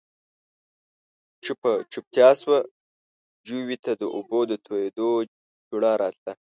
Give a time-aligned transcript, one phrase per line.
[1.43, 2.59] چوپه چوپتيا شوه،
[3.47, 5.09] جووې ته د اوبو د تويېدو
[5.69, 6.33] جورړا راتله.